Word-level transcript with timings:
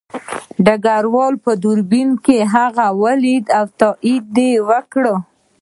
ډګروال 0.65 1.33
په 1.43 1.51
دوربین 1.63 2.09
کې 2.25 2.37
هغه 2.53 2.87
ولید 3.03 3.45
او 3.59 3.65
تایید 3.79 4.35
یې 4.45 4.51
کړه 4.91 5.15